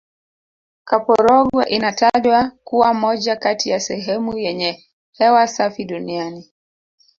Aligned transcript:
kaporogwe 0.87 1.63
inatajwa 1.69 2.51
kuwa 2.63 2.93
moja 2.93 3.35
kati 3.35 3.69
ya 3.69 3.79
sehemu 3.79 4.37
yenye 4.37 4.85
hewa 5.17 5.47
safi 5.47 5.85
duniani 5.85 6.51